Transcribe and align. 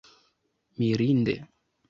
mirinde 0.77 1.35